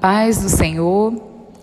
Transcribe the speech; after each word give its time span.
paz 0.00 0.38
do 0.38 0.48
Senhor, 0.48 1.14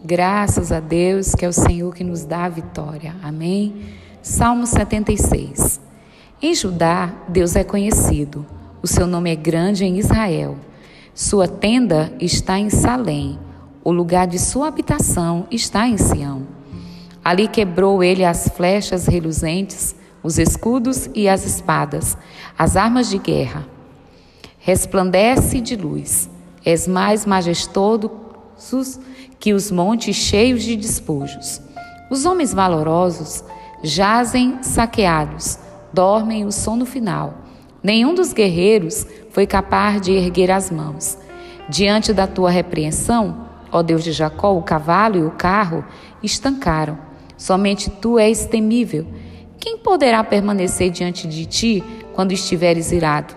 graças 0.05 0.71
a 0.71 0.79
Deus, 0.79 1.33
que 1.33 1.43
é 1.43 1.47
o 1.47 1.53
Senhor 1.53 1.93
que 1.95 2.03
nos 2.03 2.23
dá 2.23 2.45
a 2.45 2.49
vitória. 2.49 3.15
Amém? 3.23 3.73
Salmo 4.21 4.67
76. 4.67 5.81
Em 6.39 6.53
Judá, 6.53 7.11
Deus 7.27 7.55
é 7.55 7.63
conhecido. 7.63 8.45
O 8.79 8.87
seu 8.87 9.07
nome 9.07 9.31
é 9.31 9.35
grande 9.35 9.85
em 9.85 9.97
Israel. 9.97 10.55
Sua 11.15 11.47
tenda 11.47 12.13
está 12.19 12.59
em 12.59 12.69
Salém. 12.69 13.39
O 13.83 13.91
lugar 13.91 14.27
de 14.27 14.37
sua 14.37 14.67
habitação 14.67 15.47
está 15.49 15.87
em 15.87 15.97
Sião. 15.97 16.43
Ali 17.25 17.47
quebrou 17.47 18.03
ele 18.03 18.23
as 18.23 18.47
flechas 18.49 19.07
reluzentes, 19.07 19.95
os 20.21 20.37
escudos 20.37 21.09
e 21.15 21.27
as 21.27 21.43
espadas, 21.43 22.15
as 22.55 22.77
armas 22.77 23.09
de 23.09 23.17
guerra. 23.17 23.65
Resplandece 24.59 25.59
de 25.59 25.75
luz. 25.75 26.29
És 26.63 26.85
mais 26.85 27.25
majestoso 27.25 28.26
que 29.39 29.53
os 29.53 29.71
montes 29.71 30.15
cheios 30.15 30.63
de 30.63 30.75
despojos. 30.75 31.61
Os 32.09 32.25
homens 32.25 32.53
valorosos 32.53 33.43
jazem 33.83 34.57
saqueados, 34.61 35.59
dormem 35.93 36.45
o 36.45 36.51
sono 36.51 36.85
final. 36.85 37.35
Nenhum 37.83 38.13
dos 38.13 38.33
guerreiros 38.33 39.05
foi 39.31 39.45
capaz 39.45 40.01
de 40.01 40.11
erguer 40.11 40.49
as 40.51 40.71
mãos. 40.71 41.17
Diante 41.69 42.13
da 42.13 42.25
tua 42.25 42.49
repreensão, 42.49 43.45
ó 43.71 43.83
Deus 43.83 44.03
de 44.03 44.11
Jacó, 44.11 44.55
o 44.57 44.63
cavalo 44.63 45.17
e 45.17 45.23
o 45.23 45.31
carro 45.31 45.85
estancaram. 46.23 46.97
Somente 47.37 47.89
tu 47.89 48.17
és 48.17 48.45
temível. 48.45 49.05
Quem 49.59 49.77
poderá 49.77 50.23
permanecer 50.23 50.89
diante 50.89 51.27
de 51.27 51.45
ti 51.45 51.83
quando 52.13 52.31
estiveres 52.31 52.91
irado? 52.91 53.35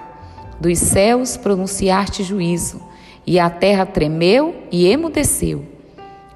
Dos 0.59 0.79
céus 0.79 1.37
pronunciaste 1.37 2.23
juízo 2.23 2.90
e 3.27 3.39
a 3.39 3.49
terra 3.51 3.87
tremeu 3.87 4.63
e 4.71 4.87
emudeceu. 4.87 5.65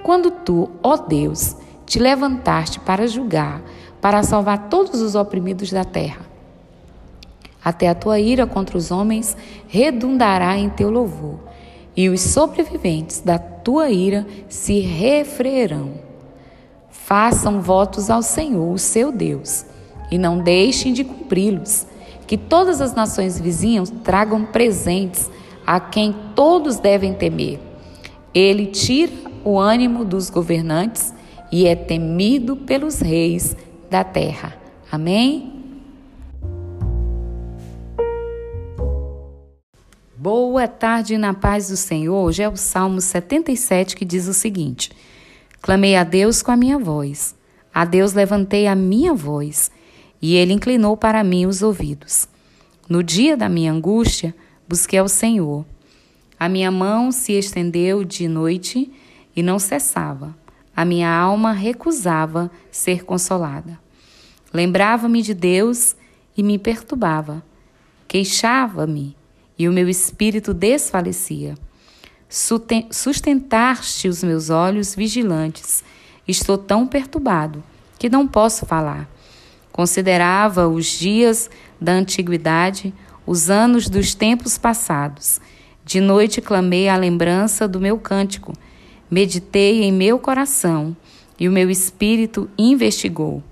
Quando 0.02 0.30
tu, 0.30 0.70
ó 0.82 0.96
Deus, 0.96 1.56
te 1.86 1.98
levantaste 1.98 2.78
para 2.80 3.06
julgar, 3.06 3.62
para 4.00 4.22
salvar 4.22 4.68
todos 4.68 5.00
os 5.00 5.14
oprimidos 5.14 5.70
da 5.70 5.84
terra. 5.84 6.26
Até 7.64 7.88
a 7.88 7.94
tua 7.94 8.20
ira 8.20 8.46
contra 8.46 8.76
os 8.76 8.90
homens 8.90 9.36
redundará 9.66 10.56
em 10.58 10.68
teu 10.68 10.90
louvor, 10.90 11.38
e 11.96 12.10
os 12.10 12.20
sobreviventes 12.20 13.20
da 13.20 13.38
tua 13.38 13.88
ira 13.88 14.26
se 14.48 14.80
refrearão. 14.80 15.92
Façam 16.90 17.60
votos 17.60 18.10
ao 18.10 18.22
Senhor, 18.22 18.72
o 18.72 18.78
seu 18.78 19.10
Deus, 19.10 19.64
e 20.10 20.18
não 20.18 20.38
deixem 20.38 20.92
de 20.92 21.04
cumpri-los. 21.04 21.86
Que 22.26 22.36
todas 22.38 22.80
as 22.80 22.94
nações 22.94 23.38
vizinhas 23.38 23.92
tragam 24.02 24.44
presentes 24.46 25.30
a 25.66 25.80
quem 25.80 26.14
todos 26.34 26.78
devem 26.78 27.14
temer. 27.14 27.60
Ele 28.34 28.66
tira 28.66 29.12
o 29.44 29.58
ânimo 29.58 30.04
dos 30.04 30.30
governantes 30.30 31.14
e 31.50 31.66
é 31.66 31.76
temido 31.76 32.56
pelos 32.56 33.00
reis 33.00 33.56
da 33.90 34.02
terra. 34.02 34.56
Amém? 34.90 35.52
Boa 40.16 40.66
tarde 40.66 41.18
na 41.18 41.34
paz 41.34 41.68
do 41.68 41.76
Senhor. 41.76 42.24
Hoje 42.24 42.42
é 42.42 42.48
o 42.48 42.56
Salmo 42.56 43.00
77 43.00 43.94
que 43.94 44.04
diz 44.04 44.26
o 44.26 44.32
seguinte: 44.32 44.90
Clamei 45.60 45.96
a 45.96 46.02
Deus 46.02 46.42
com 46.42 46.50
a 46.50 46.56
minha 46.56 46.78
voz. 46.78 47.34
A 47.74 47.84
Deus 47.84 48.12
levantei 48.12 48.66
a 48.66 48.74
minha 48.74 49.12
voz, 49.12 49.70
e 50.22 50.36
ele 50.36 50.52
inclinou 50.52 50.96
para 50.96 51.24
mim 51.24 51.44
os 51.44 51.60
ouvidos. 51.60 52.28
No 52.88 53.02
dia 53.02 53.36
da 53.36 53.48
minha 53.48 53.72
angústia, 53.72 54.34
busquei 54.68 54.98
ao 54.98 55.08
Senhor. 55.08 55.64
A 56.38 56.48
minha 56.48 56.70
mão 56.70 57.12
se 57.12 57.32
estendeu 57.32 58.04
de 58.04 58.28
noite 58.28 58.92
e 59.34 59.42
não 59.42 59.58
cessava. 59.58 60.36
A 60.76 60.84
minha 60.84 61.08
alma 61.08 61.52
recusava 61.52 62.50
ser 62.70 63.04
consolada. 63.04 63.78
Lembrava-me 64.52 65.22
de 65.22 65.34
Deus 65.34 65.96
e 66.36 66.42
me 66.42 66.58
perturbava. 66.58 67.42
Queixava-me 68.08 69.16
e 69.58 69.68
o 69.68 69.72
meu 69.72 69.88
espírito 69.88 70.52
desfalecia. 70.52 71.54
Sustentaste 72.28 74.08
os 74.08 74.24
meus 74.24 74.50
olhos 74.50 74.94
vigilantes. 74.94 75.84
Estou 76.26 76.58
tão 76.58 76.86
perturbado 76.86 77.62
que 77.98 78.08
não 78.08 78.26
posso 78.26 78.66
falar. 78.66 79.08
Considerava 79.70 80.68
os 80.68 80.86
dias 80.86 81.50
da 81.80 81.92
antiguidade, 81.92 82.94
os 83.26 83.50
anos 83.50 83.88
dos 83.88 84.14
tempos 84.14 84.58
passados. 84.58 85.40
De 85.84 86.00
noite 86.00 86.40
clamei 86.40 86.88
a 86.88 86.96
lembrança 86.96 87.68
do 87.68 87.80
meu 87.80 87.98
cântico, 87.98 88.52
meditei 89.10 89.82
em 89.82 89.92
meu 89.92 90.18
coração, 90.18 90.96
e 91.38 91.48
o 91.48 91.52
meu 91.52 91.70
espírito 91.70 92.48
investigou. 92.56 93.42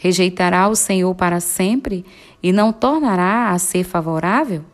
Rejeitará 0.00 0.68
o 0.68 0.76
Senhor 0.76 1.12
para 1.14 1.40
sempre 1.40 2.04
e 2.42 2.52
não 2.52 2.72
tornará 2.72 3.50
a 3.50 3.58
ser 3.58 3.84
favorável? 3.84 4.64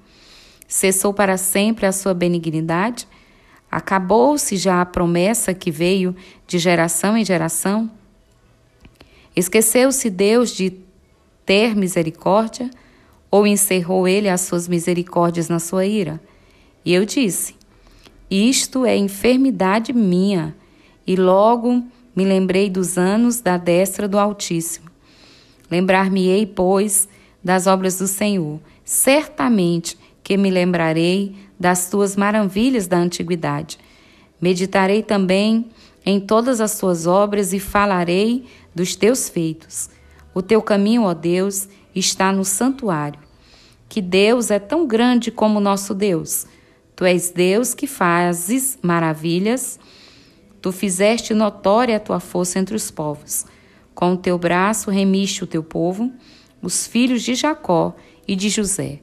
Cessou 0.69 1.15
para 1.15 1.37
sempre 1.39 1.87
a 1.87 1.93
sua 1.93 2.13
benignidade? 2.13 3.09
Acabou-se 3.71 4.57
já 4.57 4.81
a 4.81 4.87
promessa 4.87 5.55
que 5.55 5.71
veio 5.71 6.15
de 6.47 6.59
geração 6.59 7.17
em 7.17 7.25
geração? 7.25 7.91
Esqueceu-se 9.35 10.11
Deus 10.11 10.51
de 10.51 10.79
ter 11.45 11.75
misericórdia? 11.75 12.71
Ou 13.35 13.49
encerrou 13.49 14.07
ele 14.07 14.29
as 14.29 14.43
suas 14.43 14.69
misericórdias 14.69 15.49
na 15.49 15.59
sua 15.59 15.85
ira? 15.85 16.21
E 16.85 16.95
eu 16.95 17.05
disse: 17.05 17.57
Isto 18.31 18.87
é 18.87 18.97
enfermidade 18.97 19.93
minha. 19.93 20.55
E 21.05 21.17
logo 21.17 21.83
me 22.15 22.25
lembrei 22.25 22.71
dos 22.71 22.97
anos 22.97 23.41
da 23.41 23.57
destra 23.57 24.07
do 24.07 24.21
Altíssimo. 24.21 24.89
Lembrar-me-ei, 25.69 26.47
pois, 26.47 27.09
das 27.43 27.67
obras 27.67 27.99
do 27.99 28.07
Senhor. 28.07 28.61
Certamente 28.85 29.99
que 30.23 30.37
me 30.37 30.49
lembrarei 30.49 31.35
das 31.59 31.91
tuas 31.91 32.15
maravilhas 32.15 32.87
da 32.87 32.99
antiguidade. 32.99 33.81
Meditarei 34.41 35.03
também 35.03 35.73
em 36.07 36.21
todas 36.21 36.61
as 36.61 36.79
tuas 36.79 37.05
obras 37.05 37.53
e 37.53 37.59
falarei 37.59 38.45
dos 38.73 38.95
teus 38.95 39.29
feitos. 39.29 39.91
O 40.33 40.41
teu 40.41 40.63
caminho, 40.63 41.03
ó 41.03 41.13
Deus, 41.13 41.69
está 41.93 42.33
no 42.33 42.45
santuário. 42.45 43.24
Que 43.95 44.03
Deus 44.03 44.51
é 44.51 44.59
tão 44.59 44.89
grande 44.89 45.31
como 45.31 45.61
nosso 45.61 45.95
Deus. 45.95 46.49
Tu 46.97 47.05
és 47.05 47.31
Deus 47.31 47.75
que 47.75 47.87
fazes 47.87 48.77
maravilhas. 48.83 49.79
Tu 50.61 50.73
fizeste 50.73 51.33
notória 51.33 51.97
a 51.97 52.01
tua 52.01 52.19
força 52.19 52.59
entre 52.59 52.75
os 52.75 52.91
povos. 52.91 53.47
Com 53.95 54.15
o 54.15 54.17
teu 54.17 54.37
braço 54.37 54.91
remiste 54.91 55.45
o 55.45 55.47
teu 55.47 55.63
povo, 55.63 56.13
os 56.61 56.89
filhos 56.89 57.23
de 57.23 57.37
Jacó 57.37 57.95
e 58.27 58.35
de 58.35 58.49
José. 58.49 58.99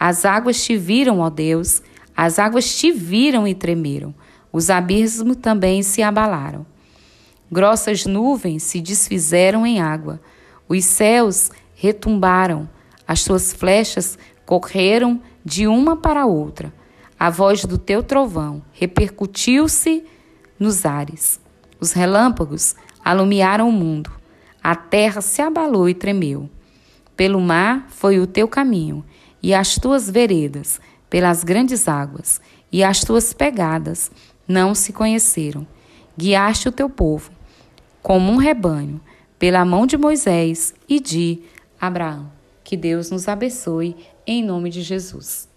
As 0.00 0.24
águas 0.24 0.64
te 0.64 0.78
viram, 0.78 1.18
ó 1.18 1.28
Deus, 1.28 1.82
as 2.16 2.38
águas 2.38 2.74
te 2.74 2.90
viram 2.90 3.46
e 3.46 3.54
tremeram. 3.54 4.14
Os 4.50 4.70
abismos 4.70 5.36
também 5.36 5.82
se 5.82 6.02
abalaram. 6.02 6.64
Grossas 7.50 8.06
nuvens 8.06 8.62
se 8.62 8.80
desfizeram 8.80 9.66
em 9.66 9.78
água. 9.78 10.22
Os 10.66 10.86
céus 10.86 11.50
retumbaram, 11.74 12.66
as 13.12 13.24
tuas 13.24 13.52
flechas 13.52 14.18
correram 14.46 15.20
de 15.44 15.66
uma 15.66 15.94
para 15.94 16.24
outra. 16.24 16.72
A 17.18 17.28
voz 17.28 17.62
do 17.62 17.76
teu 17.76 18.02
trovão 18.02 18.62
repercutiu-se 18.72 20.02
nos 20.58 20.86
ares. 20.86 21.38
Os 21.78 21.92
relâmpagos 21.92 22.74
alumiaram 23.04 23.68
o 23.68 23.72
mundo. 23.72 24.10
A 24.64 24.74
terra 24.74 25.20
se 25.20 25.42
abalou 25.42 25.90
e 25.90 25.94
tremeu. 25.94 26.48
Pelo 27.14 27.38
mar 27.38 27.86
foi 27.90 28.18
o 28.18 28.26
teu 28.26 28.48
caminho, 28.48 29.04
e 29.42 29.52
as 29.52 29.74
tuas 29.74 30.08
veredas 30.08 30.80
pelas 31.10 31.44
grandes 31.44 31.88
águas, 31.88 32.40
e 32.72 32.82
as 32.82 33.00
tuas 33.00 33.34
pegadas 33.34 34.10
não 34.48 34.74
se 34.74 34.90
conheceram. 34.90 35.66
Guiaste 36.16 36.66
o 36.66 36.72
teu 36.72 36.88
povo, 36.88 37.30
como 38.02 38.32
um 38.32 38.36
rebanho, 38.36 39.02
pela 39.38 39.66
mão 39.66 39.86
de 39.86 39.98
Moisés 39.98 40.72
e 40.88 40.98
de 40.98 41.42
Abraão. 41.78 42.41
Que 42.72 42.76
Deus 42.78 43.10
nos 43.10 43.28
abençoe, 43.28 43.94
em 44.26 44.42
nome 44.42 44.70
de 44.70 44.80
Jesus. 44.80 45.51